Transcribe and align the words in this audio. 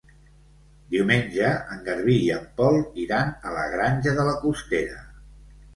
Diumenge 0.95 1.51
en 1.75 1.85
Garbí 1.89 2.15
i 2.29 2.33
en 2.39 2.49
Pol 2.63 2.81
iran 3.07 3.33
a 3.51 3.55
la 3.61 3.71
Granja 3.77 4.19
de 4.21 4.31
la 4.31 4.39
Costera. 4.47 5.03